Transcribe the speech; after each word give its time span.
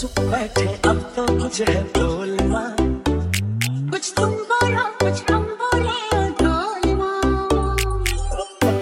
चुप 0.00 0.18
बैठे 0.18 0.66
अब 0.88 0.98
तो 1.16 1.22
कुछ 1.38 1.60
है 1.60 1.82
बोलना। 1.96 2.60
कुछ 3.90 4.12
तुम 4.16 4.30
बोलो 4.50 4.84
कुछ 5.00 5.30
हम 5.30 5.42
बोले 5.60 5.98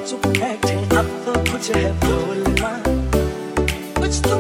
चुप 0.09 0.27
बैठे 0.27 0.77
अब 0.98 1.09
तो 1.27 1.33
कुछ 1.51 1.70
है 1.77 1.83
बोलना। 2.05 2.70
कुछ 3.98 4.20
तुम 4.28 4.38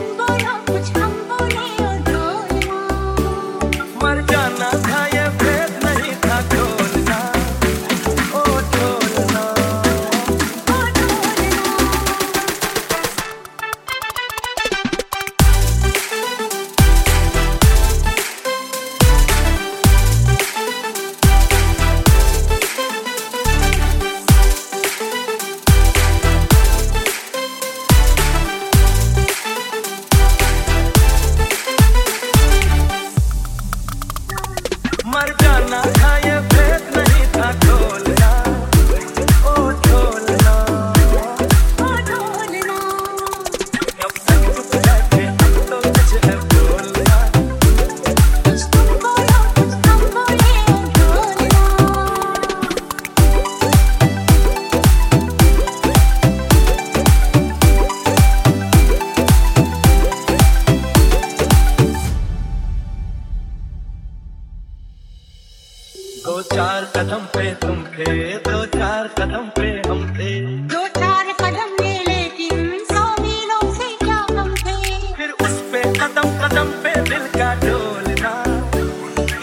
दो 66.28 66.40
चार 66.42 66.84
कदम 66.94 67.22
पे 67.34 67.42
तुम 67.60 67.76
थे 67.92 68.06
दो 68.46 68.64
चार 68.72 69.06
कदम 69.18 69.46
पे 69.58 69.68
हम 69.88 70.00
थे। 70.16 70.32
दो 70.72 70.82
चार 70.96 71.30
कदम 71.40 71.70
ले 71.80 71.92
लेकिन 72.08 72.66
सौ 72.90 73.04
मीलों 73.22 73.60
से 73.78 73.88
क्या 74.02 74.18
कम 74.32 74.52
थे? 74.56 74.76
फिर 75.16 75.30
उस 75.46 75.56
पे 75.72 75.82
कदम 76.00 76.28
कदम 76.42 76.74
पे 76.84 76.92
दिल 77.08 77.24
का 77.36 77.48
डोलना 77.64 78.32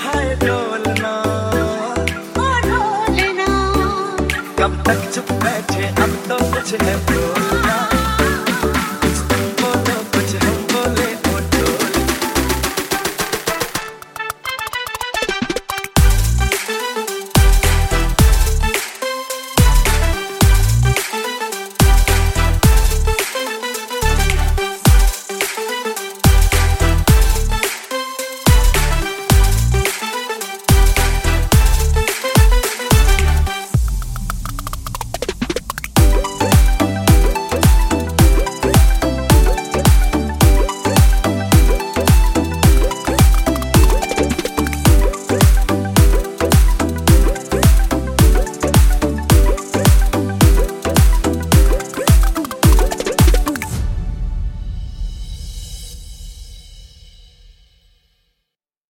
हाय 0.04 0.36
डोलना। 0.46 1.14
ओ 1.64 2.52
ढोलना 2.68 3.50
कब 4.60 4.84
तक 4.88 5.10
चुप 5.16 5.32
बैठे 5.46 5.88
अब 6.06 6.18
तो 6.30 6.38
कुछ 6.54 6.82
है 6.82 6.96
बोल 7.10 7.65